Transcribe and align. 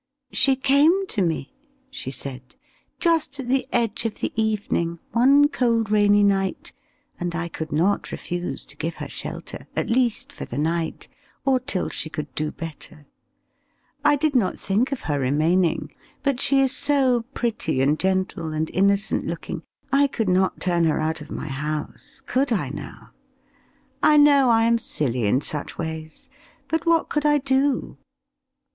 "She 0.31 0.55
came 0.55 1.05
to 1.09 1.21
me," 1.21 1.53
she 1.91 2.09
said, 2.09 2.55
"just 2.97 3.39
at 3.39 3.47
the 3.47 3.67
edge 3.71 4.03
of 4.05 4.15
the 4.15 4.33
evening, 4.35 4.97
one 5.11 5.47
cold 5.47 5.91
rainy 5.91 6.23
night, 6.23 6.73
and 7.19 7.35
I 7.35 7.47
could 7.47 7.71
not 7.71 8.11
refuse 8.11 8.65
to 8.65 8.75
give 8.75 8.95
her 8.95 9.07
shelter, 9.07 9.67
at 9.75 9.91
least 9.91 10.33
for 10.33 10.45
the 10.45 10.57
night, 10.57 11.07
or 11.45 11.59
till 11.59 11.89
she 11.89 12.09
could 12.09 12.33
do 12.33 12.51
better. 12.51 13.05
I 14.03 14.15
did 14.15 14.35
not 14.35 14.57
think 14.57 14.91
of 14.91 15.01
her 15.01 15.19
remaining; 15.19 15.93
but 16.23 16.41
she 16.41 16.61
is 16.61 16.75
so 16.75 17.21
pretty 17.35 17.79
and 17.79 17.99
gentle, 17.99 18.53
and 18.53 18.71
innocent 18.71 19.27
looking, 19.27 19.61
I 19.91 20.07
could 20.07 20.29
not 20.29 20.59
turn 20.61 20.85
her 20.85 20.99
out 20.99 21.21
of 21.21 21.29
my 21.29 21.47
house 21.47 22.23
could 22.25 22.51
I, 22.51 22.69
now? 22.71 23.11
I 24.01 24.17
know 24.17 24.49
I 24.49 24.63
am 24.63 24.79
silly 24.79 25.25
in 25.27 25.41
such 25.41 25.77
ways; 25.77 26.27
but 26.69 26.87
what 26.87 27.07
could 27.07 27.23
I 27.23 27.37
do?" 27.37 27.97